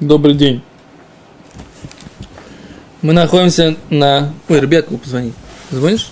Добрый 0.00 0.34
день. 0.34 0.60
Мы 3.00 3.14
находимся 3.14 3.76
на... 3.88 4.34
Ой, 4.46 4.60
ребятку 4.60 4.98
позвони. 4.98 5.32
Звонишь? 5.70 6.10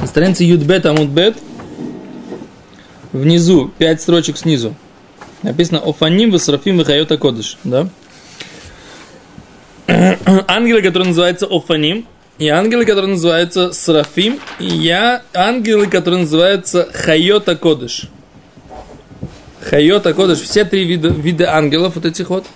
На 0.00 0.08
странице 0.08 0.42
Юдбет 0.42 0.84
Амудбет. 0.84 1.36
Внизу, 3.12 3.70
пять 3.78 4.02
строчек 4.02 4.36
снизу. 4.36 4.74
Написано 5.42 5.78
Офаним 5.78 6.32
Васрафим 6.32 6.76
Вихайота 6.76 7.18
Кодыш. 7.18 7.56
Да? 7.62 7.88
Ангелы, 10.48 10.82
которые 10.82 11.10
называются 11.10 11.46
Офаним, 11.46 12.04
и 12.38 12.48
ангелы, 12.48 12.84
которые 12.84 13.12
называются 13.12 13.72
Срафим, 13.72 14.40
и 14.58 14.66
я 14.66 15.22
ангелы, 15.32 15.86
которые 15.86 16.22
называются 16.22 16.88
Хайота 16.92 17.54
Кодыш. 17.54 18.08
Хайота 19.68 20.14
Кодыш, 20.14 20.42
все 20.42 20.64
три 20.64 20.84
вида, 20.84 21.08
вида 21.08 21.56
ангелов 21.56 21.96
вот 21.96 22.04
этих 22.04 22.30
вот. 22.30 22.46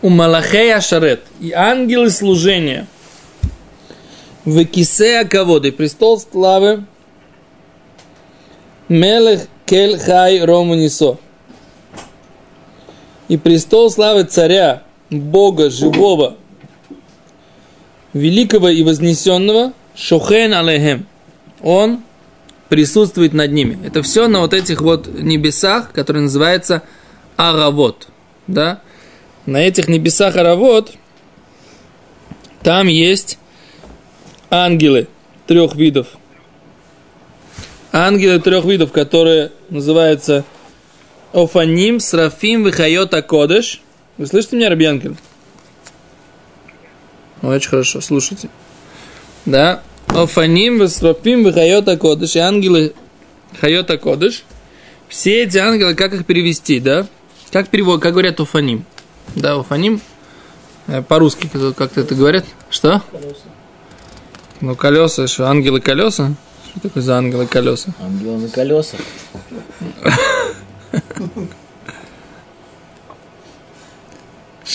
У 0.00 0.08
Малахея 0.08 0.80
Шарет 0.80 1.22
и 1.38 1.52
ангелы 1.52 2.08
служения. 2.10 2.86
В 4.46 4.64
Кисея 4.64 5.26
Каводы, 5.26 5.70
престол 5.70 6.18
славы. 6.18 6.84
Мелех 8.88 9.48
Кель 9.66 9.98
Хай 9.98 10.42
Рому 10.42 10.74
Нисо. 10.74 11.18
И 13.28 13.36
престол 13.36 13.90
славы 13.90 14.24
царя, 14.24 14.84
Бога 15.10 15.68
живого, 15.68 16.36
великого 18.14 18.70
и 18.70 18.82
вознесенного, 18.82 19.74
Шохен 19.94 20.54
Алехем. 20.54 21.06
Он 21.62 22.00
присутствует 22.68 23.32
над 23.32 23.52
ними. 23.52 23.78
Это 23.84 24.02
все 24.02 24.28
на 24.28 24.40
вот 24.40 24.52
этих 24.52 24.80
вот 24.80 25.06
небесах, 25.06 25.92
которые 25.92 26.24
называются 26.24 26.82
Аравот. 27.36 28.08
Да? 28.46 28.82
На 29.46 29.58
этих 29.58 29.88
небесах 29.88 30.36
Аравот 30.36 30.92
там 32.62 32.86
есть 32.88 33.38
ангелы 34.50 35.08
трех 35.46 35.74
видов. 35.74 36.08
Ангелы 37.92 38.38
трех 38.40 38.64
видов, 38.64 38.92
которые 38.92 39.52
называются 39.70 40.44
Офаним, 41.32 42.00
Срафим, 42.00 42.64
Вихайота, 42.64 43.22
Кодыш. 43.22 43.80
Вы 44.18 44.26
слышите 44.26 44.56
меня, 44.56 44.68
Рабьянкин? 44.68 45.16
Очень 47.42 47.70
хорошо, 47.70 48.00
слушайте. 48.00 48.50
Да, 49.46 49.82
Офаним, 50.08 50.80
Весропим, 50.80 51.44
Вихайота 51.46 51.96
Кодыш, 51.96 52.36
и 52.36 52.38
ангелы 52.38 52.94
Хайота 53.60 53.98
Кодыш. 53.98 54.44
Все 55.08 55.44
эти 55.44 55.58
ангелы, 55.58 55.94
как 55.94 56.12
их 56.12 56.26
перевести, 56.26 56.80
да? 56.80 57.06
Как 57.50 57.68
перевод, 57.68 58.02
как 58.02 58.12
говорят 58.12 58.40
Офаним? 58.40 58.84
Да, 59.36 59.54
Офаним, 59.58 60.00
по-русски 61.08 61.48
как-то 61.76 62.00
это 62.00 62.14
говорят. 62.14 62.44
Что? 62.68 63.02
Колеса. 63.10 63.36
Ну, 64.60 64.74
колеса, 64.74 65.26
что, 65.28 65.46
ангелы 65.48 65.80
колеса? 65.80 66.34
Что 66.68 66.80
такое 66.80 67.02
за 67.02 67.16
ангелы 67.16 67.46
колеса? 67.46 67.94
Ангелы 68.00 68.38
на 68.38 68.48
колесах. 68.48 69.00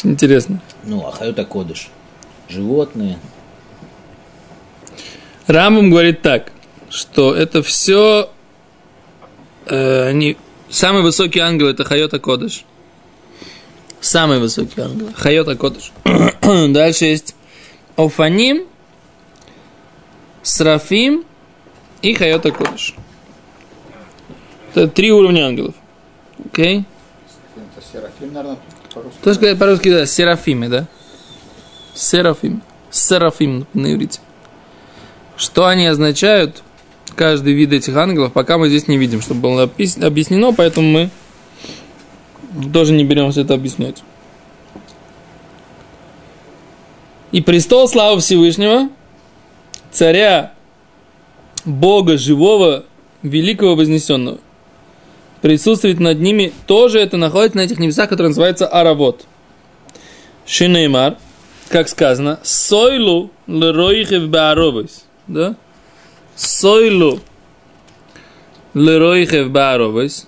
Интересно. 0.03 0.62
Ну, 0.84 1.06
а 1.06 1.12
Хайота 1.12 1.45
Кодыш. 1.45 1.90
Животные. 2.50 3.20
Рамбам 5.47 5.89
говорит 5.89 6.22
так, 6.22 6.52
что 6.89 7.36
это 7.36 7.61
все 7.63 8.30
э, 9.66 10.11
не, 10.13 10.38
самый 10.69 11.02
высокий 11.02 11.39
ангел 11.39 11.67
это 11.67 11.83
Хайота 11.83 12.19
Кодыш. 12.19 12.66
Самый 14.00 14.39
высокий 14.39 14.81
ангел. 14.81 15.09
Хайота 15.16 15.55
Кодыш. 15.55 15.91
Дальше 16.44 17.05
есть 17.05 17.35
Офаним, 17.95 18.67
Срафим 20.41 21.25
и 22.01 22.13
Хайота 22.13 22.51
Кодыш. 22.51 22.95
Это 24.72 24.88
три 24.88 25.12
уровня 25.12 25.45
ангелов. 25.45 25.75
Окей? 26.45 26.79
Okay? 26.79 26.84
Это 27.56 27.85
Серафим, 27.91 28.34
наверное, 28.34 28.57
по-русски. 28.94 29.18
То 29.23 29.29
есть, 29.29 29.59
по-русски, 29.59 29.89
да, 29.91 30.06
Серафимы, 30.06 30.68
да? 30.68 30.88
Серафим. 31.94 32.62
Серафим 32.89 33.68
на 33.73 33.94
иврите. 33.94 34.19
Что 35.35 35.66
они 35.67 35.85
означают, 35.88 36.63
каждый 37.16 37.53
вид 37.53 37.71
этих 37.73 37.95
ангелов, 37.95 38.33
пока 38.33 38.57
мы 38.57 38.69
здесь 38.69 38.88
не 38.88 38.97
видим, 38.97 39.21
чтобы 39.21 39.41
было 39.41 39.63
объяснено, 39.63 40.53
поэтому 40.53 40.88
мы 40.88 41.09
тоже 42.71 42.94
не 42.94 43.03
беремся 43.03 43.41
это 43.41 43.53
объяснять. 43.53 44.03
И 47.31 47.41
престол 47.41 47.88
славы 47.88 48.21
Всевышнего, 48.21 48.89
царя, 49.91 50.53
Бога 51.65 52.17
живого, 52.17 52.85
великого, 53.23 53.75
вознесенного, 53.75 54.38
присутствует 55.41 56.00
над 56.00 56.19
ними, 56.19 56.53
тоже 56.67 57.00
это 57.00 57.17
находится 57.17 57.57
на 57.57 57.61
этих 57.61 57.79
небесах, 57.79 58.09
которые 58.09 58.29
называются 58.29 58.67
Аравот. 58.67 59.25
Шинеймар, 60.45 61.17
как 61.69 61.89
сказано, 61.89 62.39
Сойлу 62.44 63.31
лероихев 63.47 64.27
бааровис 64.27 65.05
да? 65.28 65.56
Сойлу 66.35 67.19
леройхев 68.73 69.50
бааровес. 69.50 70.28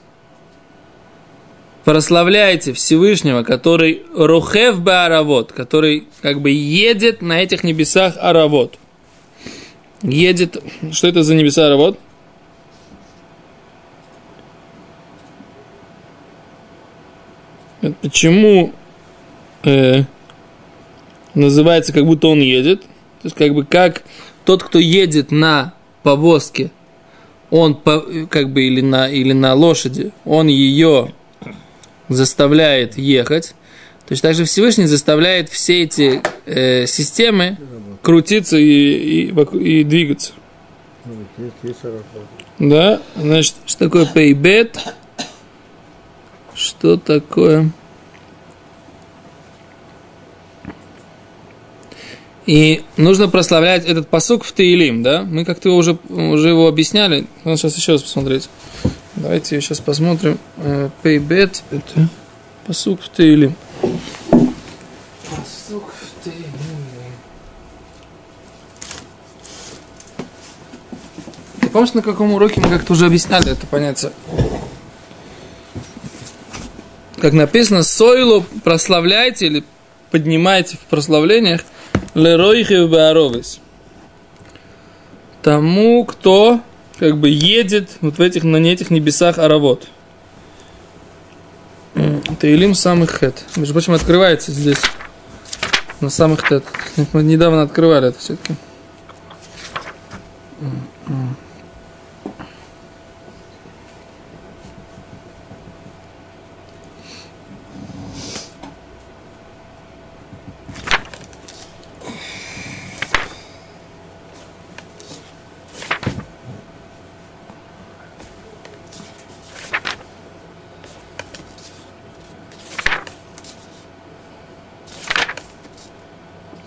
Прославляйте 1.84 2.74
Всевышнего, 2.74 3.44
который 3.44 4.04
рухев 4.16 4.80
бааравот, 4.82 5.52
который 5.52 6.08
как 6.22 6.42
бы 6.42 6.50
едет 6.50 7.22
на 7.22 7.42
этих 7.44 7.64
небесах 7.64 8.16
аравот. 8.20 8.80
Едет, 10.02 10.62
что 10.92 11.08
это 11.08 11.22
за 11.24 11.36
небеса 11.36 11.68
аравот? 11.68 12.00
Почему 18.02 18.74
э, 19.64 20.04
называется, 21.36 21.94
как 21.94 22.06
будто 22.06 22.28
он 22.28 22.40
едет? 22.40 22.82
То 22.82 22.88
есть, 23.26 23.36
как 23.36 23.54
бы, 23.54 23.64
как 23.64 24.04
тот, 24.46 24.64
кто 24.64 24.80
едет 24.80 25.32
на 25.32 25.74
повозке, 26.04 26.72
он 27.50 27.76
как 28.30 28.52
бы 28.52 28.64
или 28.64 28.82
на, 28.82 29.10
или 29.10 29.34
на 29.34 29.54
лошади, 29.54 30.12
он 30.24 30.48
ее 30.48 31.14
заставляет 32.10 32.98
ехать. 32.98 33.56
То 34.08 34.12
есть 34.12 34.22
также 34.22 34.46
Всевышний 34.46 34.86
заставляет 34.86 35.50
все 35.50 35.84
эти 35.84 36.22
э, 36.46 36.86
системы 36.86 37.58
крутиться 38.04 38.58
и, 38.58 39.32
и, 39.32 39.34
и 39.60 39.84
двигаться. 39.84 40.34
Да, 42.60 43.02
значит, 43.16 43.56
что 43.66 43.80
такое 43.86 44.06
пейбет? 44.06 44.78
Что 46.54 46.98
такое? 46.98 47.72
И 52.46 52.84
нужно 52.96 53.28
прославлять 53.28 53.86
этот 53.86 54.08
посук 54.08 54.44
в 54.44 54.52
Таилим, 54.52 55.02
да? 55.02 55.24
Мы 55.24 55.46
как-то 55.46 55.72
уже, 55.72 55.98
уже 56.10 56.50
его 56.50 56.68
объясняли. 56.68 57.26
Надо 57.44 57.58
сейчас 57.58 57.76
еще 57.76 57.94
раз 57.94 58.04
посмотреть. 58.04 58.50
Давайте 59.16 59.60
сейчас 59.62 59.80
посмотрим. 59.80 60.38
Э, 60.58 60.90
Пейбет– 61.02 61.64
это 61.72 62.08
посук 62.68 63.02
в 63.02 63.10
Таилим. 63.10 63.56
Посук 63.82 65.92
в 65.92 66.24
Таилим. 66.24 66.46
Ты 71.62 71.70
помнишь, 71.70 71.94
на 71.94 72.04
каком 72.04 72.32
уроке 72.34 72.62
мы 72.62 72.70
как-то 72.70 72.94
уже 72.94 73.08
объясняли 73.08 73.54
это 73.54 73.66
понятие? 73.66 74.12
Как 77.18 77.34
написано, 77.34 77.82
сойлу 77.82 78.46
прославляйте 78.64 79.48
или 79.48 79.64
поднимайте 80.12 80.78
в 80.78 80.82
прославлениях– 80.82 81.62
Леройхев 82.16 82.90
Бааровис. 82.90 83.60
Тому, 85.42 86.06
кто 86.06 86.62
как 86.98 87.18
бы 87.18 87.30
едет 87.30 87.90
вот 88.02 88.18
в 88.18 88.22
этих, 88.22 88.44
на 88.44 88.58
этих 88.58 88.90
небесах 88.90 89.38
Аравот. 89.38 89.88
Илим 92.42 92.74
самых 92.74 93.20
хет. 93.20 93.44
Между 93.56 93.74
прочим, 93.74 93.94
открывается 93.94 94.52
здесь. 94.52 94.82
На 96.00 96.10
самых 96.10 96.48
хет. 96.48 96.64
Мы 97.14 97.24
недавно 97.24 97.64
открывали 97.64 98.10
это 98.10 98.20
все-таки. 98.20 98.56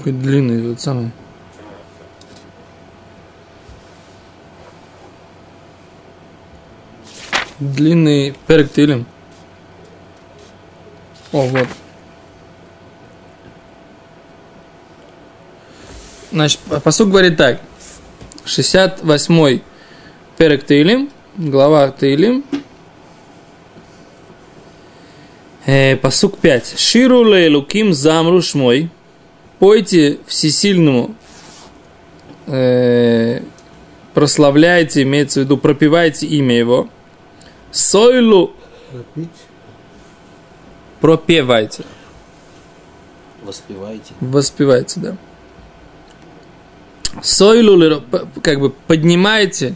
Какой 0.08 0.22
длинный, 0.22 0.68
вот 0.68 0.80
самый. 0.80 1.10
Длинный 7.58 8.34
Тилим. 8.72 9.04
О, 11.32 11.42
вот. 11.42 11.68
Значит, 16.32 16.60
посуд 16.82 17.10
говорит 17.10 17.36
так. 17.36 17.60
68-й 18.46 19.62
перек 20.38 20.64
Тилим, 20.64 21.10
глава 21.36 21.90
Тилим. 21.90 22.46
Э, 25.66 25.96
посук 25.96 26.38
5. 26.38 26.78
Ширу 26.78 27.24
луким 27.24 27.92
замру 27.92 28.40
шмой. 28.40 28.90
Пойте 29.58 30.18
всесильному, 30.26 31.14
э, 32.46 33.40
прославляйте, 34.14 35.02
имеется 35.02 35.40
в 35.40 35.44
виду, 35.44 35.56
пропивайте 35.58 36.26
имя 36.26 36.56
его. 36.56 36.88
Сойлу 37.72 38.52
Пропить. 38.90 39.30
пропевайте. 41.00 41.84
Воспевайте. 43.42 44.12
Воспевайте, 44.20 45.00
да. 45.00 45.16
Сойлу, 47.22 48.02
как 48.42 48.60
бы 48.60 48.70
поднимайте 48.70 49.74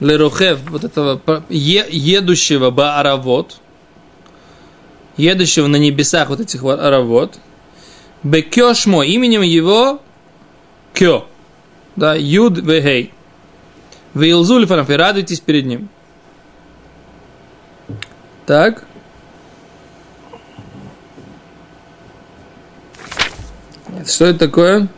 лерохев, 0.00 0.58
вот 0.70 0.84
этого 0.84 1.20
е- 1.48 1.86
едущего 1.90 2.70
бааравот, 2.70 3.58
едущего 5.16 5.66
на 5.66 5.76
небесах 5.76 6.28
вот 6.28 6.40
этих 6.40 6.62
вот 6.62 6.78
аравот, 6.80 7.38
бекешмо, 8.24 9.04
именем 9.04 9.42
его 9.42 10.00
кё, 10.92 11.28
да, 11.94 12.14
юд 12.14 12.58
вегей, 12.58 13.12
вейлзуль 14.14 14.66
фараф, 14.66 14.90
и 14.90 14.94
радуйтесь 14.94 15.40
перед 15.40 15.66
ним. 15.66 15.88
Так. 18.46 18.84
Что 24.06 24.26
это 24.26 24.38
такое? 24.38 24.88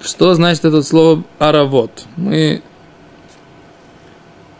Что 0.00 0.34
значит 0.34 0.64
это 0.64 0.82
слово 0.82 1.22
аравот? 1.38 2.04
Мы 2.16 2.62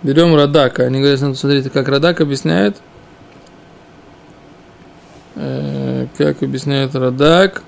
берем 0.03 0.35
Радака. 0.37 0.85
Они 0.85 1.01
говорят, 1.01 1.19
смотрите, 1.37 1.71
как 1.71 1.89
Радак 1.89 2.21
объясняет. 2.21 2.77
Э, 5.39 6.07
как 6.17 6.43
объясняет 6.43 6.95
Радак. 6.95 7.63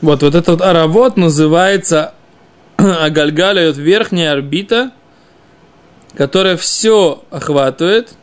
Вот, 0.00 0.22
вот 0.22 0.34
этот 0.34 0.60
аравот 0.60 1.16
называется 1.16 2.14
Агальгаля, 2.76 3.68
вот 3.68 3.76
верхняя 3.78 4.32
орбита, 4.32 4.92
которая 6.14 6.56
все 6.56 7.24
охватывает. 7.30 8.14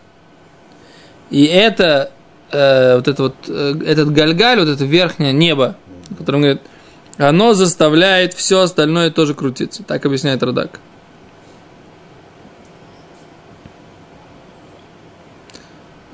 И 1.30 1.44
это, 1.46 2.12
э, 2.52 2.96
вот 2.96 3.08
это 3.10 3.24
вот, 3.24 3.36
э, 3.50 3.74
этот 3.86 4.14
гальгаль, 4.14 4.60
вот 4.60 4.70
это 4.70 4.86
верхнее 4.86 5.34
небо, 5.34 5.76
о 6.10 6.16
котором 6.16 6.42
говорит, 6.42 6.62
оно 7.22 7.54
заставляет 7.54 8.34
все 8.34 8.62
остальное 8.62 9.12
тоже 9.12 9.34
крутиться. 9.34 9.84
Так 9.84 10.06
объясняет 10.06 10.42
Радак. 10.44 10.80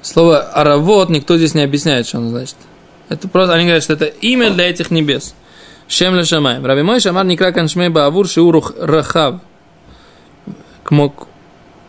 Слово 0.01 0.39
«аравот» 0.39 1.09
никто 1.09 1.37
здесь 1.37 1.53
не 1.53 1.63
объясняет, 1.63 2.07
что 2.07 2.19
оно 2.19 2.29
значит. 2.29 2.55
Это 3.09 3.27
просто, 3.27 3.53
они 3.53 3.65
говорят, 3.65 3.83
что 3.83 3.93
это 3.93 4.05
имя 4.05 4.51
для 4.51 4.69
этих 4.69 4.91
небес. 4.91 5.33
Шем 5.87 6.15
ле 6.15 6.23
шамаем. 6.23 6.65
Раби 6.65 6.81
Мой 6.81 6.99
Шамар 6.99 7.25
Никра 7.25 7.51
Каншмей 7.51 7.89
Баавур 7.89 8.27
Шиурух 8.27 8.73
Рахав. 8.77 9.41
Кмо 10.83 11.13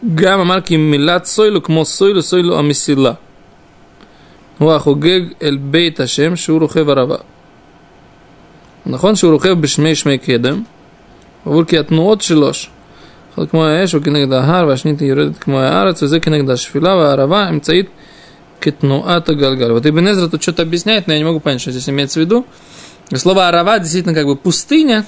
гам 0.02 0.40
амар 0.40 0.62
ки 0.62 0.74
милат 0.74 1.26
сойлу 1.26 1.60
кмо 1.60 1.84
сойлу 1.84 2.22
сойлу 2.22 2.56
амисила. 2.56 3.18
Вахугег 4.58 5.36
эль 5.40 5.58
бейт 5.58 5.98
Ашем 6.00 6.36
Шиурух 6.36 6.76
Эварава. 6.76 7.22
נכון 8.87 9.15
שהוא 9.15 9.33
רוכב 9.33 9.61
בשמי 9.61 9.95
שמי 9.95 10.17
קדם, 10.17 10.63
עבור 11.45 11.63
כי 11.63 11.77
התנועות 11.77 12.21
שלו, 12.21 12.51
אחד 13.35 13.49
כמו 13.49 13.65
האש 13.65 13.93
הוא 13.93 14.03
כנגד 14.03 14.33
ההר 14.33 14.67
והשנית 14.67 14.99
היא 14.99 15.09
יורדת 15.09 15.37
כמו 15.37 15.59
הארץ 15.59 16.03
וזה 16.03 16.19
כנגד 16.19 16.49
השפילה 16.49 16.95
והערבה 16.95 17.49
אמצעית 17.49 17.89
כתנועת 18.63 19.29
הגלגל. 19.29 19.71
Вот 19.71 19.85
Ибн 19.85 20.07
Эзра 20.07 20.29
тут 20.29 20.41
что-то 20.41 20.61
объясняет, 20.61 21.07
но 21.07 21.13
я 21.13 21.19
не 21.19 21.25
могу 21.25 21.41
понять, 21.41 21.59
что 21.59 21.71
здесь 21.71 21.89
имеется 21.89 22.19
в 22.19 22.23
виду. 22.23 22.45
Слово 23.13 23.49
арава 23.49 23.79
действительно 23.79 24.13
как 24.13 24.25
бы 24.25 24.37
пустыня, 24.37 25.05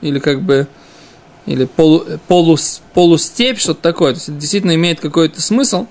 или 0.00 0.18
как 0.18 0.40
бы 0.42 0.66
или 1.46 1.64
полу, 1.64 2.04
полу, 2.26 2.56
полустепь, 2.94 3.58
что-то 3.58 3.82
такое. 3.82 4.12
То 4.12 4.16
есть 4.16 4.28
это 4.30 4.38
действительно 4.38 4.74
имеет 4.74 5.00
какой-то 5.00 5.42
смысл 5.42 5.86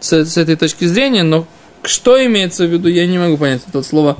с, 0.00 0.12
с 0.12 0.36
этой 0.36 0.56
точки 0.56 0.84
зрения, 0.84 1.22
но 1.22 1.46
что 1.82 2.24
имеется 2.24 2.66
в 2.66 2.72
виду, 2.72 2.88
я 2.88 3.06
не 3.06 3.18
могу 3.18 3.36
понять. 3.36 3.62
Это 3.68 3.78
вот 3.78 3.86
слово, 3.86 4.16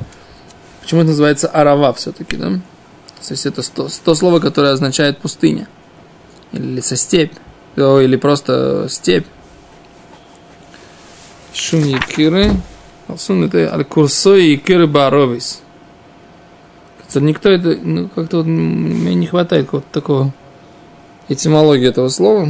почему 0.88 1.02
это 1.02 1.10
называется 1.10 1.50
арава 1.50 1.92
все-таки, 1.92 2.38
да? 2.38 2.48
То 2.48 3.32
есть 3.32 3.46
это 3.46 3.62
то, 3.74 3.90
то 4.06 4.16
слово, 4.16 4.40
которое 4.40 4.72
означает 4.72 5.18
пустыня. 5.18 5.68
Или 6.54 6.80
со 6.80 6.96
О, 7.76 8.00
или 8.00 8.16
просто 8.16 8.88
степь. 8.90 9.26
Шум 11.54 11.84
якиры. 11.84 12.54
Алсун 13.10 13.44
это 13.44 13.70
аль-курсой 13.74 14.52
якиры 14.52 14.88
баровис. 14.88 15.62
Никто 17.16 17.50
это, 17.50 17.78
ну, 17.84 18.08
как-то 18.08 18.38
вот, 18.38 18.46
мне 18.46 19.14
не 19.14 19.28
хватает 19.28 19.66
какого-то 19.66 19.90
такого 19.92 20.34
этимологии 21.28 21.90
этого 21.90 22.08
слова. 22.08 22.46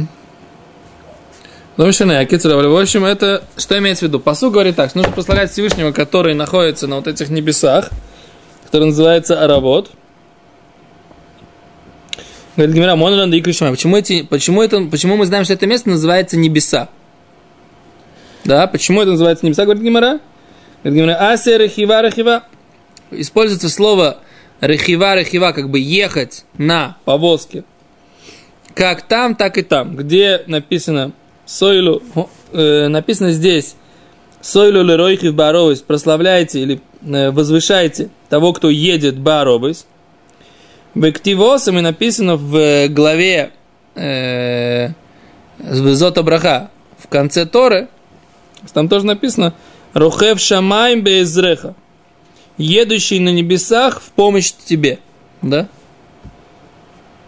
Ну, 1.76 1.84
в 1.84 1.88
общем, 1.88 3.04
это 3.04 3.42
что 3.56 3.78
имеется 3.78 4.04
в 4.04 4.08
виду? 4.08 4.20
Посу 4.20 4.52
говорит 4.52 4.76
так, 4.76 4.90
что 4.90 4.98
нужно 4.98 5.12
прославлять 5.12 5.50
Всевышнего, 5.50 5.90
который 5.90 6.34
находится 6.34 6.86
на 6.86 6.96
вот 6.96 7.08
этих 7.08 7.30
небесах, 7.30 7.90
который 8.68 8.84
называется 8.84 9.42
Аравод. 9.42 9.90
Говорит 12.56 12.74
Гимера, 12.74 12.96
Монран 12.96 13.32
и 13.32 13.40
Кришма. 13.40 13.70
Почему, 13.70 13.96
эти, 13.96 14.22
почему, 14.22 14.62
это, 14.62 14.80
почему 14.90 15.16
мы 15.16 15.26
знаем, 15.26 15.44
что 15.44 15.54
это 15.54 15.66
место 15.66 15.90
называется 15.90 16.36
небеса? 16.36 16.88
Да, 18.44 18.66
почему 18.66 19.02
это 19.02 19.12
называется 19.12 19.44
небеса, 19.44 19.64
говорит 19.64 19.82
Гимера? 19.82 20.20
Говорит 20.82 21.02
Гимера, 21.02 21.30
асе 21.32 21.58
рехива 21.58 22.02
рехива. 22.02 22.44
Используется 23.10 23.68
слово 23.68 24.18
рехива, 24.60 25.52
как 25.52 25.70
бы 25.70 25.78
ехать 25.80 26.44
на 26.56 26.96
повозке 27.04 27.64
как 28.78 29.02
там, 29.02 29.34
так 29.34 29.58
и 29.58 29.62
там. 29.62 29.96
Где 29.96 30.42
написано 30.46 31.10
Сойлу, 31.44 32.00
э, 32.52 32.86
написано 32.86 33.32
здесь 33.32 33.74
Сойлу 34.40 34.82
леройхи 34.84 35.30
баровис, 35.30 35.80
прославляйте 35.80 36.60
или 36.60 36.80
э, 37.02 37.30
возвышайте 37.30 38.10
того, 38.28 38.52
кто 38.52 38.70
едет 38.70 39.18
баровис. 39.18 39.86
Бективосами 40.94 41.80
написано 41.80 42.36
в 42.36 42.88
главе 42.88 43.50
э, 43.94 44.90
Зота 45.58 46.22
Браха, 46.22 46.70
в 46.98 47.08
конце 47.08 47.46
Торы, 47.46 47.88
там 48.72 48.88
тоже 48.88 49.06
написано 49.06 49.54
Рухев 49.94 50.40
Шамайм 50.40 51.02
Безреха, 51.02 51.74
едущий 52.56 53.18
на 53.18 53.30
небесах 53.30 54.00
в 54.00 54.10
помощь 54.10 54.52
тебе. 54.52 54.98
Да? 55.42 55.68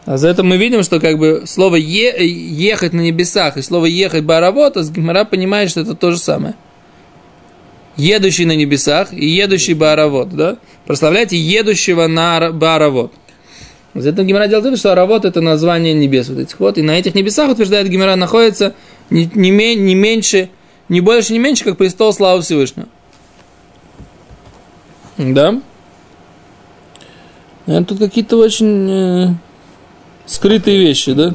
А 0.06 0.16
за 0.16 0.28
это 0.28 0.42
мы 0.42 0.56
видим, 0.56 0.82
что 0.82 0.98
как 0.98 1.18
бы 1.18 1.44
слово 1.46 1.76
е, 1.76 2.26
ехать 2.26 2.92
на 2.92 3.00
небесах 3.00 3.56
и 3.56 3.62
слово 3.62 3.86
ехать 3.86 4.24
баравота, 4.24 4.82
Гимара 4.82 5.24
понимает, 5.24 5.70
что 5.70 5.80
это 5.80 5.94
то 5.94 6.10
же 6.10 6.18
самое. 6.18 6.54
Едущий 8.00 8.46
на 8.46 8.56
небесах 8.56 9.12
и 9.12 9.26
едущий 9.26 9.74
баравод, 9.74 10.30
да? 10.30 10.56
Прославляйте 10.86 11.36
едущего 11.36 12.06
на 12.06 12.50
баравод. 12.50 13.12
За 13.94 14.10
это 14.10 14.22
Гимара 14.22 14.46
делает 14.46 14.64
вывод, 14.64 14.78
что 14.78 14.92
Аравот 14.92 15.24
это 15.24 15.40
название 15.40 15.94
небес 15.94 16.28
вот 16.28 16.38
этих 16.38 16.60
вот. 16.60 16.78
И 16.78 16.82
на 16.82 16.92
этих 16.92 17.14
небесах, 17.14 17.50
утверждает 17.50 17.88
Гимара, 17.88 18.14
находится 18.16 18.74
не, 19.10 19.28
не, 19.34 19.74
не 19.74 19.94
меньше, 19.94 20.48
не 20.88 21.00
больше, 21.00 21.32
не 21.32 21.40
меньше, 21.40 21.64
как 21.64 21.76
престол 21.76 22.12
славы 22.12 22.42
Всевышнего. 22.42 22.88
Да? 25.18 25.60
Это 27.66 27.84
тут 27.84 27.98
какие-то 27.98 28.36
очень 28.36 28.90
э, 28.90 29.28
скрытые 30.24 30.78
вещи, 30.78 31.12
да? 31.12 31.34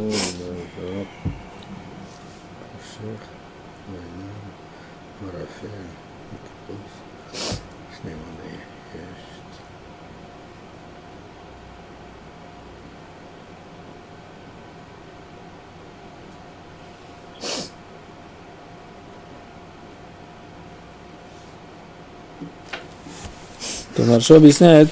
То 23.95 24.03
Маршо 24.03 24.35
объясняет, 24.35 24.89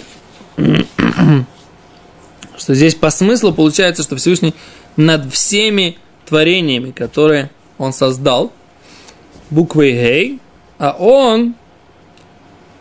что 2.57 2.73
здесь 2.73 2.95
по 2.95 3.09
смыслу 3.09 3.53
получается, 3.53 4.03
что 4.03 4.15
Всевышний 4.15 4.53
над 4.95 5.31
всеми 5.33 5.97
творениями, 6.25 6.91
которые 6.91 7.49
он 7.77 7.91
создал, 7.91 8.51
буквой 9.49 9.91
Гей, 9.91 10.39
а 10.77 10.95
он 10.97 11.55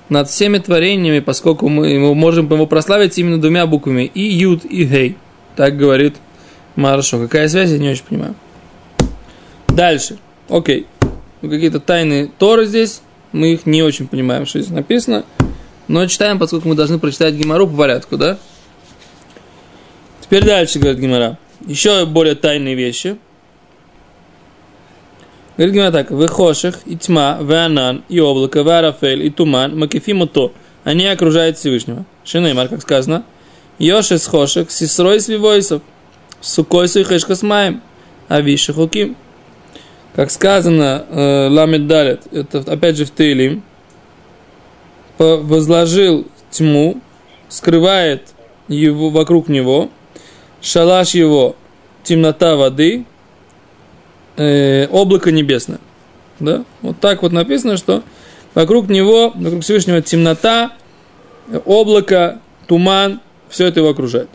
над 0.08 0.28
всеми 0.28 0.58
творениями, 0.58 1.20
поскольку 1.20 1.68
мы, 1.68 1.98
мы 1.98 2.14
можем 2.14 2.50
его 2.52 2.66
прославить 2.66 3.18
именно 3.18 3.40
двумя 3.40 3.66
буквами, 3.66 4.04
и 4.14 4.22
Юд, 4.22 4.64
и 4.64 4.84
Гей. 4.84 5.16
Так 5.56 5.76
говорит 5.76 6.16
Маршо. 6.76 7.18
Какая 7.18 7.48
связь, 7.48 7.70
я 7.70 7.78
не 7.78 7.90
очень 7.90 8.04
понимаю. 8.04 8.34
Дальше. 9.68 10.18
Окей. 10.48 10.86
Ну, 11.40 11.50
какие-то 11.50 11.80
тайны 11.80 12.30
Торы 12.38 12.66
здесь. 12.66 13.00
Мы 13.32 13.54
их 13.54 13.66
не 13.66 13.82
очень 13.82 14.06
понимаем, 14.06 14.44
что 14.44 14.60
здесь 14.60 14.72
написано. 14.72 15.24
Но 15.88 16.06
читаем, 16.06 16.38
поскольку 16.38 16.68
мы 16.68 16.74
должны 16.74 16.98
прочитать 16.98 17.34
Гимару 17.34 17.66
по 17.66 17.76
порядку, 17.76 18.16
да? 18.16 18.38
Теперь 20.20 20.44
дальше, 20.44 20.78
говорит 20.78 21.00
Гимара. 21.00 21.38
Еще 21.66 22.06
более 22.06 22.34
тайные 22.34 22.74
вещи. 22.74 23.18
Говорит 25.56 25.74
Гимара 25.74 25.92
так. 25.92 26.10
Выхоших, 26.10 26.80
и 26.86 26.96
тьма, 26.96 27.38
веанан, 27.40 28.04
и 28.08 28.20
облако, 28.20 28.60
веарафель, 28.60 29.26
и 29.26 29.30
туман, 29.30 29.78
макефиму 29.78 30.26
то. 30.26 30.52
Они 30.84 31.06
окружают 31.06 31.58
Всевышнего. 31.58 32.04
Шинеймар, 32.24 32.68
как 32.68 32.82
сказано. 32.82 33.24
Йошес 33.78 34.26
хошек, 34.26 34.70
сисрой 34.70 35.20
свивойсов, 35.20 35.82
сукой 36.40 36.88
суихешка 36.88 37.34
с 37.34 37.42
маем, 37.42 37.82
а 38.28 38.40
виши 38.40 38.72
хуким. 38.72 39.16
Как 40.14 40.30
сказано, 40.30 41.06
э, 41.08 41.48
ламед 41.48 41.86
далит, 41.86 42.22
это 42.30 42.58
опять 42.60 42.96
же 42.96 43.06
в 43.06 43.10
Тейлим, 43.10 43.62
возложил 45.22 46.26
тьму, 46.50 47.00
скрывает 47.48 48.28
его 48.68 49.10
вокруг 49.10 49.48
него, 49.48 49.90
шалаш 50.60 51.14
его 51.14 51.56
темнота 52.04 52.56
воды, 52.56 53.04
э, 54.36 54.86
облако 54.88 55.30
небесное. 55.30 55.80
Да? 56.40 56.64
Вот 56.80 56.98
так 57.00 57.22
вот 57.22 57.32
написано, 57.32 57.76
что 57.76 58.02
вокруг 58.54 58.88
него, 58.88 59.32
вокруг 59.34 59.62
Всевышнего 59.62 60.02
темнота, 60.02 60.72
облако, 61.64 62.40
туман, 62.66 63.20
все 63.48 63.66
это 63.66 63.80
его 63.80 63.90
окружает. 63.90 64.28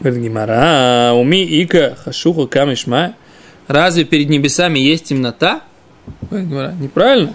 Говорит 0.00 0.22
Гимара, 0.22 1.12
уми 1.14 1.44
ика 1.44 1.96
хашуха 2.02 2.46
камишма. 2.46 3.14
Разве 3.68 4.04
перед 4.04 4.28
небесами 4.28 4.78
есть 4.78 5.04
темнота? 5.04 5.62
Говорит 6.30 6.48
Гимара, 6.48 6.72
неправильно. 6.80 7.34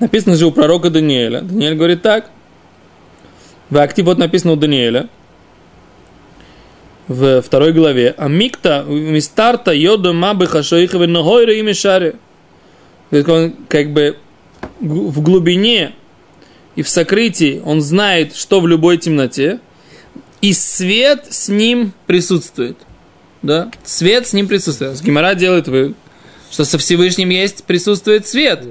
Написано 0.00 0.36
же 0.36 0.46
у 0.46 0.50
пророка 0.50 0.90
Даниэля. 0.90 1.40
Даниэль 1.40 1.74
говорит 1.74 2.02
так. 2.02 2.30
В 3.70 3.78
акте 3.78 4.02
вот 4.02 4.18
написано 4.18 4.52
у 4.52 4.56
Даниэля 4.56 5.08
в 7.08 7.42
второй 7.42 7.72
главе. 7.72 8.14
А 8.16 8.28
микта 8.28 8.84
мистарта 8.86 9.72
йода 9.72 10.12
мабы 10.12 10.46
хашоихове 10.46 11.06
ногойра 11.06 11.54
и 11.54 11.62
мишаре. 11.62 12.16
Он 13.10 13.54
как 13.68 13.92
бы 13.92 14.16
в 14.80 15.22
глубине 15.22 15.94
и 16.76 16.82
в 16.82 16.88
сокрытии 16.88 17.62
он 17.64 17.80
знает, 17.80 18.34
что 18.34 18.60
в 18.60 18.66
любой 18.66 18.98
темноте, 18.98 19.60
и 20.40 20.52
свет 20.52 21.26
с 21.30 21.48
ним 21.48 21.92
присутствует. 22.06 22.76
Да? 23.42 23.70
Свет 23.84 24.26
с 24.26 24.32
ним 24.32 24.48
присутствует. 24.48 25.00
Гимара 25.00 25.34
делает 25.34 25.68
вы, 25.68 25.94
что 26.50 26.64
со 26.64 26.78
Всевышним 26.78 27.28
есть, 27.28 27.64
присутствует 27.64 28.26
свет. 28.26 28.64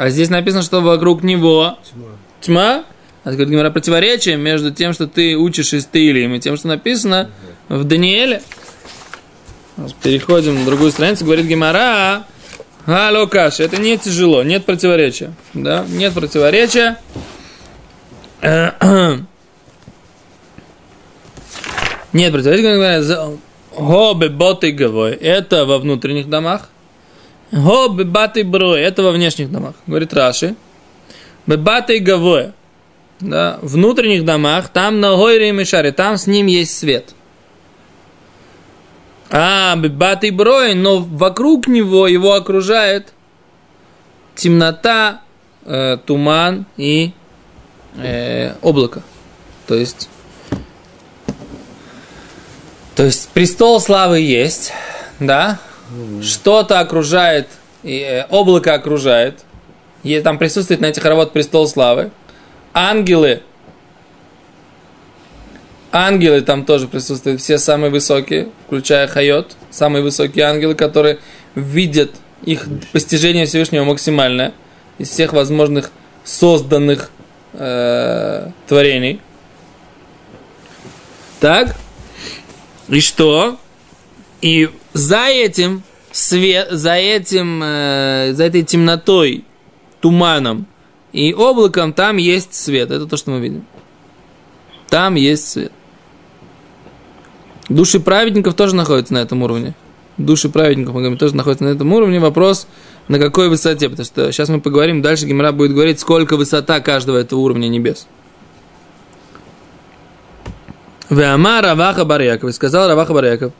А 0.00 0.08
здесь 0.08 0.30
написано, 0.30 0.62
что 0.62 0.80
вокруг 0.80 1.22
него 1.22 1.78
тьма. 1.92 2.06
тьма. 2.40 2.84
А 3.22 3.32
говорит 3.32 3.50
Гимара 3.50 3.70
противоречие 3.70 4.38
между 4.38 4.70
тем, 4.70 4.94
что 4.94 5.06
ты 5.06 5.36
учишь 5.36 5.74
из 5.74 5.84
Таилим, 5.84 6.32
и 6.32 6.40
тем, 6.40 6.56
что 6.56 6.68
написано 6.68 7.30
в 7.68 7.84
Даниэле. 7.84 8.40
Переходим 10.02 10.54
на 10.54 10.64
другую 10.64 10.90
страницу, 10.90 11.26
говорит 11.26 11.44
Гимара. 11.44 12.24
Алло, 12.86 13.26
Каша, 13.26 13.62
это 13.62 13.76
не 13.76 13.98
тяжело, 13.98 14.42
нет 14.42 14.64
противоречия. 14.64 15.34
Да, 15.52 15.84
нет 15.86 16.14
противоречия. 16.14 16.96
Нет 22.14 22.32
противоречия. 22.32 23.38
Хобе 23.76 24.30
боты 24.30 24.72
гавой. 24.72 25.12
Это 25.12 25.66
во 25.66 25.76
внутренних 25.78 26.30
домах. 26.30 26.69
Хобе 27.52 28.04
баты 28.04 28.44
брой. 28.44 28.80
Это 28.82 29.02
во 29.02 29.12
внешних 29.12 29.50
домах. 29.50 29.74
Говорит 29.86 30.12
Раши. 30.14 30.54
Бебаты 31.46 31.98
гавой. 31.98 32.52
Да, 33.20 33.58
в 33.60 33.72
внутренних 33.72 34.24
домах, 34.24 34.70
там 34.70 35.00
на 35.00 35.14
гойре 35.14 35.50
и 35.50 35.52
мишаре, 35.52 35.92
там 35.92 36.16
с 36.16 36.26
ним 36.26 36.46
есть 36.46 36.78
свет. 36.78 37.14
А, 39.30 39.76
баты 39.76 40.32
брой, 40.32 40.74
но 40.74 40.98
вокруг 40.98 41.66
него 41.68 42.08
его 42.08 42.32
окружает 42.32 43.12
темнота, 44.34 45.20
э, 45.66 45.98
туман 46.06 46.64
и 46.78 47.12
э, 47.96 48.54
облако. 48.62 49.02
То 49.66 49.74
есть, 49.74 50.08
то 52.96 53.04
есть 53.04 53.28
престол 53.28 53.80
славы 53.80 54.20
есть, 54.20 54.72
да? 55.20 55.60
Что-то 56.22 56.80
окружает, 56.80 57.48
и, 57.82 57.98
э, 57.98 58.26
облако 58.30 58.74
окружает. 58.74 59.40
И 60.02 60.18
там 60.20 60.38
присутствует 60.38 60.80
на 60.80 60.86
этих 60.86 61.04
работ 61.04 61.32
престол 61.32 61.66
славы. 61.66 62.10
Ангелы 62.72 63.42
Ангелы 65.92 66.40
там 66.42 66.64
тоже 66.64 66.86
присутствуют, 66.86 67.40
все 67.40 67.58
самые 67.58 67.90
высокие, 67.90 68.50
включая 68.66 69.08
Хайот, 69.08 69.56
самые 69.70 70.02
высокие 70.02 70.44
ангелы, 70.44 70.76
которые 70.76 71.18
видят 71.56 72.12
их 72.44 72.68
постижение 72.92 73.44
Всевышнего 73.46 73.84
максимальное 73.84 74.54
из 74.98 75.10
всех 75.10 75.32
возможных 75.32 75.90
созданных 76.22 77.10
э, 77.54 78.50
творений. 78.68 79.20
Так? 81.40 81.74
И 82.88 83.00
что? 83.00 83.58
И 84.42 84.70
за 85.00 85.26
этим 85.26 85.82
свет, 86.12 86.68
за 86.70 86.94
этим, 86.94 87.62
э, 87.62 88.32
за 88.34 88.44
этой 88.44 88.62
темнотой, 88.62 89.44
туманом 90.00 90.66
и 91.12 91.32
облаком 91.32 91.92
там 91.92 92.16
есть 92.16 92.54
свет. 92.54 92.90
Это 92.90 93.06
то, 93.06 93.16
что 93.16 93.30
мы 93.30 93.40
видим. 93.40 93.64
Там 94.88 95.14
есть 95.14 95.48
свет. 95.48 95.72
Души 97.68 98.00
праведников 98.00 98.54
тоже 98.54 98.74
находятся 98.74 99.14
на 99.14 99.18
этом 99.18 99.42
уровне. 99.42 99.74
Души 100.18 100.48
праведников, 100.48 100.94
мы 100.94 101.00
говорим, 101.00 101.18
тоже 101.18 101.34
находятся 101.34 101.64
на 101.64 101.68
этом 101.68 101.92
уровне. 101.92 102.20
Вопрос, 102.20 102.66
на 103.08 103.18
какой 103.18 103.48
высоте, 103.48 103.88
потому 103.88 104.04
что 104.04 104.30
сейчас 104.32 104.48
мы 104.48 104.60
поговорим, 104.60 105.02
дальше 105.02 105.26
Гимара 105.26 105.52
будет 105.52 105.72
говорить, 105.72 106.00
сколько 106.00 106.36
высота 106.36 106.80
каждого 106.80 107.16
этого 107.16 107.40
уровня 107.40 107.68
небес. 107.68 108.06
Веама 111.08 111.60
Раваха 111.60 112.04
Барьяков, 112.04 112.54
сказал 112.54 112.88
Раваха 112.88 113.14
Барьяков, 113.14 113.52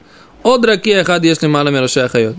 ахад, 0.44 1.24
если 1.24 1.46
мало 1.46 1.68
мироша 1.68 2.08
хайот. 2.08 2.36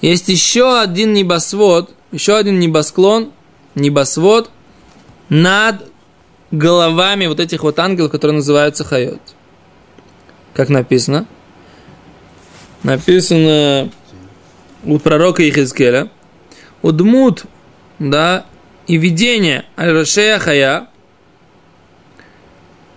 Есть 0.00 0.28
еще 0.28 0.80
один 0.80 1.12
небосвод, 1.12 1.90
еще 2.12 2.36
один 2.36 2.58
небосклон, 2.58 3.32
небосвод 3.74 4.50
над 5.28 5.84
головами 6.50 7.26
вот 7.26 7.40
этих 7.40 7.62
вот 7.62 7.78
ангелов, 7.78 8.10
которые 8.10 8.36
называются 8.36 8.84
хайот 8.84 9.20
как 10.56 10.70
написано? 10.70 11.26
Написано 12.82 13.90
у 14.84 14.98
пророка 14.98 15.46
Ихискеля. 15.46 16.08
Удмут, 16.80 17.44
да, 17.98 18.46
и 18.86 18.96
видение 18.96 19.66
Аль-Рашея 19.76 20.38
Хая 20.38 20.88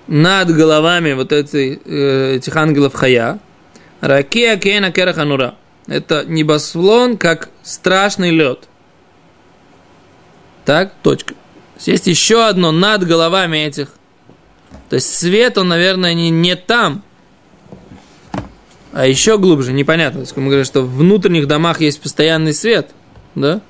над 0.07 0.55
головами 0.55 1.13
вот 1.13 1.33
эти, 1.33 1.81
э, 1.83 2.35
этих 2.35 2.55
ангелов 2.55 2.93
Хая. 2.93 3.39
Ракея 4.01 4.57
Кейна 4.57 4.91
Кераханура. 4.91 5.55
Это 5.87 6.23
небосвлон, 6.25 7.17
как 7.17 7.49
страшный 7.63 8.31
лед. 8.31 8.67
Так, 10.65 10.93
точка. 11.01 11.33
Есть 11.79 12.07
еще 12.07 12.45
одно 12.45 12.71
над 12.71 13.07
головами 13.07 13.57
этих. 13.57 13.93
То 14.89 14.95
есть 14.95 15.15
свет, 15.15 15.57
он, 15.57 15.69
наверное, 15.69 16.13
не, 16.13 16.29
не 16.29 16.55
там, 16.55 17.03
а 18.91 19.05
еще 19.05 19.37
глубже, 19.37 19.71
непонятно. 19.71 20.19
То 20.19 20.25
есть 20.25 20.37
мы 20.37 20.45
говорим, 20.45 20.65
что 20.65 20.81
в 20.81 20.97
внутренних 20.97 21.47
домах 21.47 21.81
есть 21.81 22.01
постоянный 22.01 22.53
свет, 22.53 22.89
да? 23.35 23.61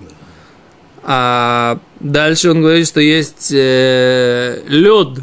А 1.04 1.80
дальше 2.00 2.52
он 2.52 2.62
говорит, 2.62 2.88
что 2.88 3.02
есть 3.02 3.52
э, 3.52 4.62
лед. 4.68 5.20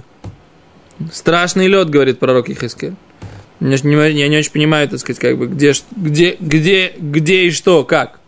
Страшный 1.12 1.68
лед, 1.68 1.90
говорит 1.90 2.18
пророк 2.18 2.48
Ихискель. 2.48 2.94
Я 3.60 3.68
не, 3.68 4.18
я 4.18 4.28
не 4.28 4.38
очень 4.38 4.52
понимаю, 4.52 4.88
так 4.88 5.00
сказать, 5.00 5.18
как 5.18 5.38
бы, 5.38 5.46
где, 5.46 5.72
где, 5.96 6.36
где, 6.38 6.92
где 6.96 7.44
и 7.44 7.50
что, 7.50 7.84
как. 7.84 8.18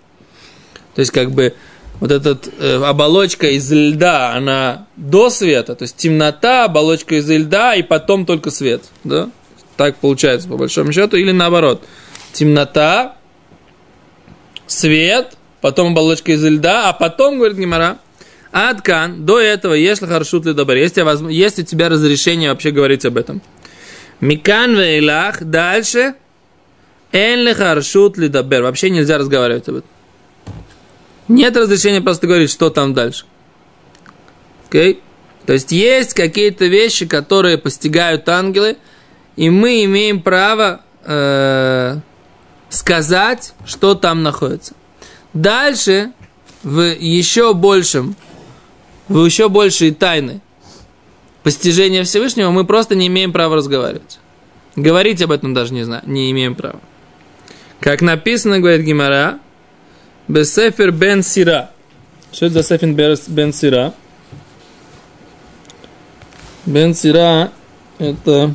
То 0.94 1.00
есть, 1.00 1.12
как 1.12 1.30
бы, 1.32 1.54
вот 2.00 2.10
эта 2.10 2.38
э, 2.58 2.82
оболочка 2.82 3.48
из 3.48 3.70
льда, 3.70 4.34
она 4.34 4.86
до 4.96 5.30
света, 5.30 5.74
то 5.74 5.82
есть 5.82 5.96
темнота, 5.96 6.64
оболочка 6.64 7.16
из 7.16 7.28
льда, 7.28 7.74
и 7.74 7.82
потом 7.82 8.24
только 8.24 8.50
свет, 8.50 8.84
да? 9.04 9.30
Так 9.76 9.96
получается, 9.96 10.48
по 10.48 10.56
большому 10.56 10.92
счету, 10.92 11.16
или 11.16 11.32
наоборот. 11.32 11.84
Темнота, 12.32 13.16
свет, 14.66 15.36
потом 15.60 15.92
оболочка 15.92 16.32
из 16.32 16.44
льда, 16.44 16.88
а 16.88 16.92
потом, 16.92 17.38
говорит 17.38 17.58
Гимара, 17.58 17.98
Адкан, 18.50 19.26
до 19.26 19.38
этого, 19.38 19.74
если 19.74 20.06
харшут 20.06 20.46
ли 20.46 20.54
добр, 20.54 20.74
есть, 20.74 20.96
есть 20.96 21.58
у 21.58 21.62
тебя 21.62 21.88
разрешение 21.88 22.50
вообще 22.50 22.70
говорить 22.70 23.04
об 23.04 23.16
этом. 23.16 23.42
Микан 24.20 24.74
вейлах, 24.74 25.42
дальше, 25.42 26.14
эн 27.12 27.54
харшут 27.54 28.18
ли 28.18 28.28
добер, 28.28 28.62
вообще 28.62 28.90
нельзя 28.90 29.18
разговаривать 29.18 29.68
об 29.68 29.76
этом. 29.76 29.90
Нет 31.28 31.56
разрешения 31.56 32.00
просто 32.00 32.26
говорить, 32.26 32.50
что 32.50 32.70
там 32.70 32.94
дальше. 32.94 33.24
Окей? 34.68 34.94
Okay? 34.94 34.98
То 35.46 35.52
есть 35.54 35.72
есть 35.72 36.12
какие-то 36.12 36.66
вещи, 36.66 37.06
которые 37.06 37.56
постигают 37.56 38.28
ангелы, 38.28 38.76
и 39.36 39.48
мы 39.48 39.84
имеем 39.84 40.20
право 40.20 40.82
э, 41.04 41.96
сказать, 42.68 43.54
что 43.64 43.94
там 43.94 44.22
находится. 44.22 44.74
Дальше, 45.32 46.12
в 46.62 46.82
еще 46.82 47.54
большем, 47.54 48.14
в 49.08 49.24
еще 49.24 49.48
большей 49.48 49.92
тайны 49.92 50.42
постижения 51.48 52.04
Всевышнего, 52.04 52.50
мы 52.50 52.66
просто 52.66 52.94
не 52.94 53.06
имеем 53.06 53.32
права 53.32 53.56
разговаривать. 53.56 54.18
Говорить 54.76 55.22
об 55.22 55.30
этом 55.30 55.54
даже 55.54 55.72
не, 55.72 55.82
знаю, 55.82 56.02
не 56.04 56.30
имеем 56.30 56.54
права. 56.54 56.78
Как 57.80 58.02
написано, 58.02 58.60
говорит 58.60 58.84
Гимара, 58.84 59.38
Бесефер 60.28 60.92
бен 60.92 61.22
Сира. 61.22 61.70
Что 62.32 62.44
это 62.44 62.56
за 62.56 62.62
Сефер 62.64 62.92
бен 63.28 63.54
Сира? 63.54 63.94
Бен 66.66 66.94
Сира 66.94 67.50
это 67.98 68.54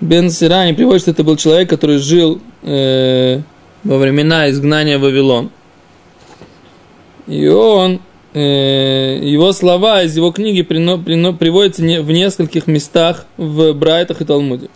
Бен 0.00 0.28
Сира 0.28 0.54
они 0.56 0.72
приводят, 0.72 1.02
что 1.02 1.12
это 1.12 1.22
был 1.22 1.36
человек, 1.36 1.70
который 1.70 1.98
жил 1.98 2.42
э, 2.64 3.42
во 3.84 3.98
времена 3.98 4.50
изгнания 4.50 4.98
в 4.98 5.02
Вавилон. 5.02 5.52
И 7.26 7.46
он, 7.46 8.00
э, 8.34 9.20
его 9.22 9.52
слова 9.52 10.02
из 10.02 10.16
его 10.16 10.32
книги 10.32 10.62
прино, 10.62 10.98
прино, 10.98 11.32
приводятся 11.32 11.82
не, 11.82 12.00
в 12.00 12.10
нескольких 12.10 12.66
местах 12.66 13.26
в 13.36 13.72
Брайтах 13.72 14.20
и 14.20 14.24
Талмуде. 14.24 14.68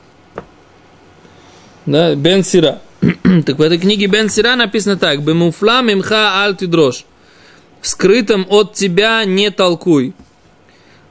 Да, 1.87 2.15
Бен 2.15 2.45
Сира. 2.45 2.81
так 3.47 3.59
в 3.59 3.63
этой 3.63 3.79
книге 3.79 4.07
Бен 4.07 4.29
Сира 4.29 4.57
написано 4.57 4.97
так. 4.97 5.23
Бемуфла 5.23 5.83
мимха 5.83 6.43
аль 6.43 6.57
дрожь. 6.57 7.05
В 7.81 7.89
скрытом 7.89 8.47
от 8.49 8.75
тебя 8.75 9.25
не 9.25 9.51
толкуй. 9.51 10.15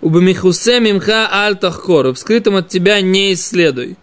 У 0.01 0.09
бемихусе 0.09 0.79
мимха 0.79 1.29
аль 1.31 1.55
тахкор. 1.55 2.07
В 2.07 2.17
скрытом 2.17 2.57
от 2.57 2.67
тебя 2.67 3.01
не 3.01 3.33
исследуй. 3.33 3.97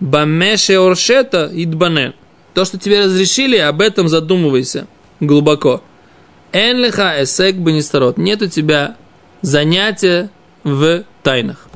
Бамеше 0.00 0.78
оршета 0.78 1.50
идбане. 1.52 2.14
То, 2.54 2.64
что 2.64 2.78
тебе 2.78 3.04
разрешили, 3.04 3.56
об 3.56 3.80
этом 3.80 4.08
задумывайся 4.08 4.86
глубоко. 5.20 5.82
Энлиха 6.56 7.22
эсек 7.22 7.56
бенистарот. 7.56 8.16
Нет 8.16 8.40
у 8.40 8.46
тебя 8.46 8.96
занятия 9.42 10.30
в 10.64 11.04
тайнах. 11.22 11.68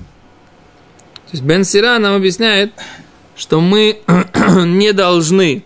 То 1.26 1.32
есть 1.32 1.44
Бен 1.44 1.64
Сира 1.64 1.98
нам 1.98 2.14
объясняет, 2.14 2.72
что 3.36 3.60
мы 3.60 4.00
не 4.64 4.92
должны 4.92 5.64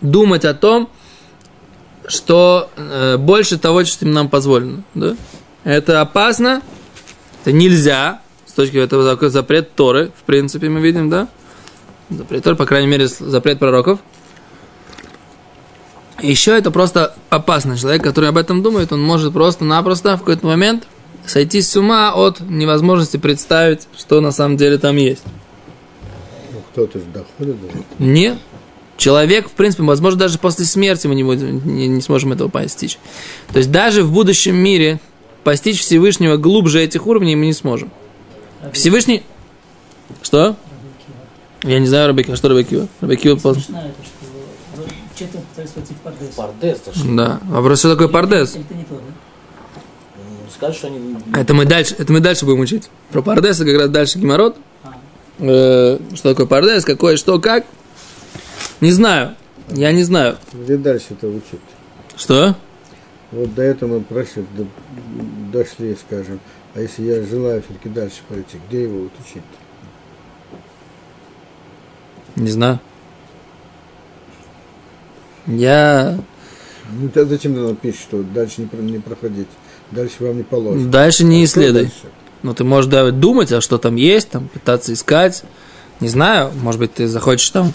думать 0.00 0.44
о 0.44 0.54
том, 0.54 0.90
что 2.08 2.68
э, 2.76 3.16
больше 3.16 3.58
того, 3.58 3.84
что 3.84 4.06
нам 4.06 4.28
позволено. 4.28 4.82
Да? 4.94 5.16
Это 5.62 6.00
опасно, 6.00 6.62
это 7.42 7.52
нельзя, 7.52 8.22
с 8.44 8.52
точки 8.52 8.76
этого 8.76 9.28
запрет 9.28 9.74
Торы, 9.76 10.10
в 10.18 10.24
принципе, 10.24 10.68
мы 10.68 10.80
видим, 10.80 11.08
да? 11.08 11.28
Запрет 12.10 12.42
Торы, 12.42 12.56
по 12.56 12.66
крайней 12.66 12.88
мере, 12.88 13.06
запрет 13.06 13.60
пророков. 13.60 14.00
Еще 16.22 16.56
это 16.56 16.70
просто 16.70 17.14
опасный 17.28 17.76
человек, 17.76 18.02
который 18.02 18.28
об 18.28 18.36
этом 18.36 18.62
думает, 18.62 18.92
он 18.92 19.02
может 19.02 19.32
просто-напросто 19.32 20.16
в 20.16 20.20
какой-то 20.20 20.46
момент 20.46 20.86
сойти 21.26 21.60
с 21.60 21.76
ума 21.76 22.12
от 22.14 22.40
невозможности 22.40 23.16
представить, 23.16 23.88
что 23.96 24.20
на 24.20 24.30
самом 24.30 24.56
деле 24.56 24.78
там 24.78 24.96
есть. 24.96 25.22
Ну, 26.52 26.60
кто-то 26.72 26.98
же 26.98 27.04
доходит 27.06 27.56
до 27.60 28.04
Нет. 28.04 28.38
Человек, 28.96 29.48
в 29.48 29.52
принципе, 29.52 29.82
возможно, 29.82 30.20
даже 30.20 30.38
после 30.38 30.64
смерти 30.64 31.08
мы 31.08 31.16
не, 31.16 31.24
будем, 31.24 31.66
не, 31.66 31.88
не 31.88 32.00
сможем 32.00 32.32
этого 32.32 32.48
постичь. 32.48 32.98
То 33.52 33.58
есть 33.58 33.72
даже 33.72 34.04
в 34.04 34.12
будущем 34.12 34.54
мире 34.54 35.00
постичь 35.42 35.80
Всевышнего 35.80 36.36
глубже 36.36 36.80
этих 36.80 37.06
уровней 37.08 37.34
мы 37.34 37.46
не 37.46 37.52
сможем. 37.52 37.90
Всевышний... 38.72 39.24
Что? 40.22 40.54
Я 41.64 41.80
не 41.80 41.86
знаю, 41.86 42.08
Рабекива. 42.08 42.36
Что 42.36 42.48
Рабекива? 45.20 45.42
Рабекива 45.56 45.98
поздно. 46.02 46.26
Пардес, 46.36 46.80
Да. 47.16 47.40
Вопрос, 47.44 47.78
что 47.78 47.92
такое 47.92 48.08
пардес? 48.08 48.56
Это 48.56 48.74
не 48.74 48.84
то, 48.84 48.94
да? 48.94 49.00
Скажешь, 50.54 50.76
что 50.78 50.86
они... 50.88 51.16
Это 51.34 51.54
мы 51.54 51.64
дальше, 51.64 51.94
это 51.98 52.12
мы 52.12 52.20
дальше 52.20 52.44
будем 52.44 52.60
учить. 52.60 52.88
Про 53.10 53.22
пардеса 53.22 53.64
как 53.64 53.76
раз 53.76 53.88
дальше 53.90 54.18
геморрот. 54.18 54.56
Э, 55.38 55.98
что 56.14 56.30
такое 56.30 56.46
пардес, 56.46 56.84
какое, 56.84 57.16
что, 57.16 57.40
как. 57.40 57.66
Не 58.80 58.92
знаю. 58.92 59.34
Я 59.68 59.92
не 59.92 60.04
знаю. 60.04 60.36
Где 60.52 60.76
дальше 60.76 61.06
это 61.10 61.26
учить? 61.28 61.60
Что? 62.16 62.54
Вот 63.32 63.52
до 63.54 63.62
этого 63.62 63.94
мы 63.94 64.00
прошли, 64.02 64.44
до- 64.56 64.66
дошли, 65.52 65.96
скажем. 65.96 66.38
А 66.74 66.80
если 66.80 67.02
я 67.04 67.22
желаю 67.24 67.62
все-таки 67.62 67.88
дальше 67.88 68.16
пойти, 68.28 68.58
где 68.68 68.82
его 68.84 69.04
вот 69.04 69.12
учить? 69.24 69.42
Не 72.36 72.50
знаю. 72.50 72.80
Я 75.46 76.18
Ну, 77.00 77.08
тогда 77.08 77.30
зачем 77.34 77.54
нам 77.54 77.76
пишет, 77.76 78.00
что 78.00 78.22
дальше 78.22 78.62
не, 78.62 78.90
не 78.92 78.98
проходить? 78.98 79.48
Дальше 79.90 80.14
вам 80.20 80.38
не 80.38 80.42
положено. 80.42 80.88
дальше 80.90 81.24
не 81.24 81.42
А 81.42 81.44
исследуй. 81.44 81.82
дальше? 81.82 81.96
Ну, 82.42 82.54
ты 82.54 82.64
можешь 82.64 82.90
да, 82.90 83.10
думать, 83.10 83.52
а 83.52 83.60
что 83.60 83.78
там 83.78 83.96
есть, 83.96 84.30
там, 84.30 84.48
пытаться 84.48 84.92
искать. 84.92 85.44
Не 86.00 86.08
знаю, 86.08 86.50
может 86.60 86.78
быть, 86.80 86.92
ты 86.94 87.06
захочешь 87.06 87.48
там 87.50 87.72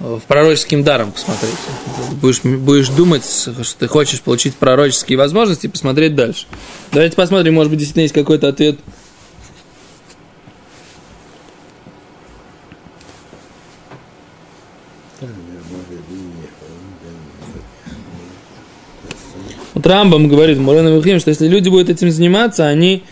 э, 0.00 0.18
в 0.20 0.22
пророческим 0.26 0.82
даром 0.82 1.12
посмотреть. 1.12 1.54
Будешь, 2.20 2.40
будешь 2.42 2.88
думать, 2.88 3.24
что 3.24 3.78
ты 3.78 3.86
хочешь 3.86 4.20
получить 4.20 4.54
пророческие 4.56 5.18
возможности 5.18 5.66
и 5.66 5.68
посмотреть 5.68 6.14
дальше. 6.16 6.46
Давайте 6.92 7.14
посмотрим, 7.14 7.54
может 7.54 7.70
быть, 7.70 7.78
действительно 7.78 8.02
есть 8.02 8.14
какой-то 8.14 8.48
ответ. 8.48 8.78
Вот 19.78 19.86
Рамбам 19.86 20.26
говорит, 20.26 20.58
Мурена 20.58 20.88
Вихим, 20.88 21.20
что 21.20 21.30
если 21.30 21.46
люди 21.46 21.68
будут 21.68 21.88
этим 21.88 22.10
заниматься, 22.10 22.66
они 22.66 23.04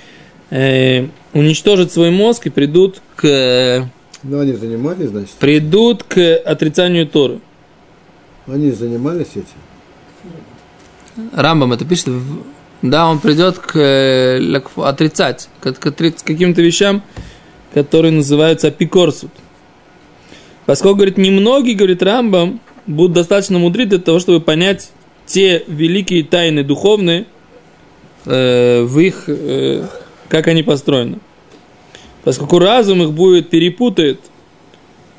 э, 0.51 1.07
уничтожат 1.33 1.93
свой 1.93 2.11
мозг 2.11 2.49
и 2.49 2.51
придут 2.51 3.01
к, 3.15 3.25
э, 3.25 3.85
Ну, 4.25 4.41
они 4.41 4.53
занимались, 4.53 5.11
значит? 5.11 5.31
придут 5.39 6.03
к 6.03 6.19
отрицанию 6.39 7.07
Торы. 7.07 7.39
Они 8.49 8.73
занимались 8.73 9.29
этим? 9.37 11.31
Рамбам 11.33 11.73
это 11.73 11.85
пишет, 11.85 12.09
да, 12.83 13.07
он 13.07 13.21
придет 13.21 13.59
к, 13.59 13.77
э, 13.79 14.41
лак- 14.41 14.73
отрицать, 14.85 15.49
к, 15.61 15.73
к 15.73 15.93
к 15.93 16.25
каким-то 16.25 16.63
вещам, 16.63 17.01
которые 17.75 18.11
называются 18.11 18.67
апикорсут. 18.67 19.31
Поскольку, 20.65 20.97
говорит, 20.97 21.17
немногие, 21.17 21.77
говорит 21.77 22.03
Рамбам, 22.03 22.59
будут 22.89 23.13
достаточно 23.13 23.57
мудры 23.61 23.85
для 23.85 23.99
того, 23.99 24.19
чтобы 24.19 24.41
понять 24.41 24.91
те 25.27 25.65
великие 25.67 26.25
тайны 26.25 26.63
духовные 26.63 27.27
э, 28.25 28.83
в 28.83 28.99
их, 28.99 29.25
э, 29.27 29.87
как 30.29 30.47
они 30.47 30.63
построены. 30.63 31.19
Поскольку 32.25 32.59
разум 32.59 33.03
их 33.03 33.13
будет 33.13 33.51
перепутает 33.51 34.21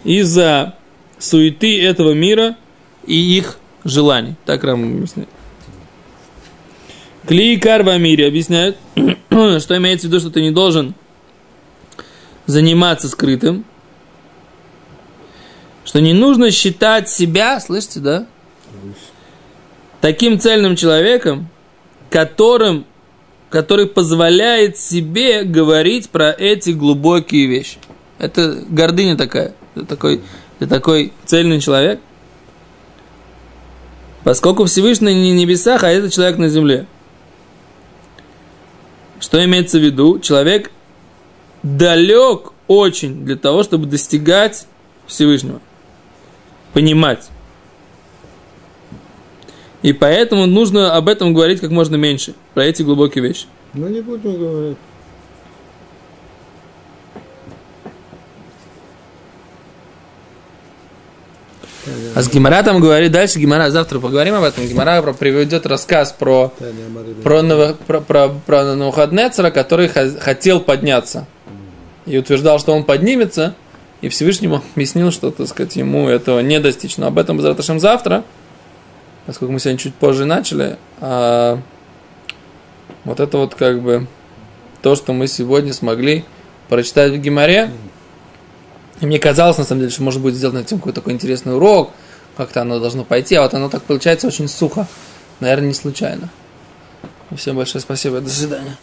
из-за 0.04 0.76
суеты 1.20 1.82
этого 1.82 2.14
мира 2.14 2.58
и 3.06 3.16
их 3.16 3.58
желаний. 3.84 4.36
Так 4.46 4.64
Рамбам 4.64 4.98
объясняет. 4.98 5.30
Кликар 7.26 7.84
в 7.84 7.98
мире 7.98 8.28
объясняет, 8.28 8.78
что 9.30 9.78
имеется 9.78 10.08
в 10.08 10.10
виду, 10.10 10.20
что 10.20 10.30
ты 10.30 10.42
не 10.42 10.52
должен 10.52 10.94
заниматься 12.46 13.10
скрытым, 13.10 13.66
что 15.84 16.00
не 16.00 16.14
нужно 16.14 16.52
считать 16.52 17.10
себя, 17.10 17.60
слышите, 17.60 18.00
да? 18.00 18.28
Таким 20.02 20.40
цельным 20.40 20.76
человеком, 20.76 21.50
которым, 22.10 22.86
который 23.50 23.88
позволяет 23.88 24.78
себе 24.78 25.44
говорить 25.44 26.10
про 26.10 26.32
эти 26.32 26.72
глубокие 26.72 27.48
вещи. 27.48 27.78
Это 28.20 28.64
гордыня 28.70 29.18
такая. 29.18 29.54
Ты 29.76 29.86
такой, 29.86 30.22
ты 30.60 30.68
такой 30.68 31.14
цельный 31.26 31.60
человек, 31.60 32.00
Поскольку 34.28 34.66
Всевышний 34.66 35.14
не 35.14 35.32
на 35.32 35.38
небесах, 35.38 35.86
а 35.86 35.90
это 35.90 36.12
человек 36.12 36.38
на 36.38 36.50
земле. 36.50 36.86
Что 39.22 39.42
имеется 39.46 39.80
в 39.80 39.82
виду? 39.82 40.20
Человек 40.20 40.70
далек 41.64 42.52
очень 42.68 43.24
для 43.24 43.38
того, 43.38 43.64
чтобы 43.64 43.86
достигать 43.86 44.68
Всевышнего. 45.06 45.62
Понимать. 46.74 47.30
И 49.84 49.94
поэтому 49.94 50.46
нужно 50.48 50.96
об 50.96 51.08
этом 51.08 51.34
говорить 51.34 51.60
как 51.60 51.70
можно 51.70 51.96
меньше, 51.96 52.34
про 52.54 52.66
эти 52.66 52.82
глубокие 52.82 53.24
вещи. 53.24 53.46
Ну, 53.74 53.88
не 53.88 54.02
будем 54.02 54.38
говорить. 54.38 54.78
А 62.16 62.22
с 62.22 62.30
Гимара 62.30 62.64
там 62.64 62.82
говорит, 62.82 63.12
дальше 63.12 63.40
Гимара, 63.40 63.70
завтра 63.70 64.00
поговорим 64.00 64.34
об 64.36 64.44
этом, 64.44 64.68
Гимара 64.68 65.02
про- 65.02 65.14
приведет 65.14 65.66
рассказ 65.66 66.12
про, 66.12 66.52
про, 67.24 67.42
Ново- 67.42 67.76
про, 67.86 68.02
про, 68.02 68.30
про 68.30 68.76
Навуходнецера, 68.76 69.52
который 69.52 69.88
хотел 69.88 70.60
подняться. 70.60 71.28
И 72.06 72.18
утверждал, 72.18 72.60
что 72.60 72.74
он 72.74 72.84
поднимется, 72.84 73.56
и 74.02 74.10
Всевышнему 74.10 74.62
объяснил, 74.76 75.12
что, 75.12 75.32
так 75.32 75.48
сказать, 75.48 75.76
ему 75.78 76.10
этого 76.10 76.40
не 76.42 76.60
достичь. 76.60 76.98
Но 76.98 77.08
об 77.08 77.18
этом 77.20 77.38
Безраташем 77.38 77.80
завтра, 77.80 78.24
поскольку 79.28 79.54
мы 79.54 79.60
сегодня 79.60 79.78
чуть 79.78 79.94
позже 79.94 80.26
начали, 80.26 80.78
а 81.00 81.60
вот 83.04 83.20
это 83.20 83.38
вот 83.38 83.54
как 83.54 83.82
бы 83.82 84.08
то, 84.82 84.96
что 84.96 85.14
мы 85.14 85.28
сегодня 85.28 85.74
смогли 85.74 86.26
прочитать 86.70 87.12
в 87.12 87.18
Гимаре. 87.18 87.70
И 89.02 89.06
мне 89.06 89.20
казалось, 89.20 89.58
на 89.58 89.64
самом 89.64 89.82
деле, 89.82 89.92
что 89.92 90.32
сделать 90.32 90.56
на 90.56 90.60
эту 90.60 90.70
тему 90.70 90.80
какой-то 90.80 91.02
такой 91.02 91.14
интересный 91.14 91.56
урок, 91.56 91.92
как-то 92.36 92.62
оно 92.62 92.80
должно 92.80 93.04
пойти, 93.04 93.36
а 93.36 93.44
вот 93.44 93.54
оно 93.54 93.70
так 93.70 93.84
получается 93.84 94.28
очень 94.28 94.48
сухо. 94.48 94.88
Наверное, 95.40 95.68
не 95.68 95.74
случайно. 95.74 96.30
Всем 97.36 97.58
большое 97.58 97.82
спасибо, 97.82 98.22
до 98.22 98.30
свидания. 98.30 98.78